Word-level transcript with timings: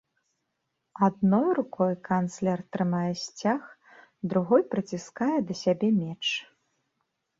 Адной 1.07 1.49
рукой 1.59 1.93
канцлер 2.09 2.59
трымае 2.75 3.11
сцяг, 3.25 3.61
другой 4.33 4.61
прыціскае 4.73 5.33
да 5.51 5.63
сябе 5.65 5.89
меч. 6.03 6.25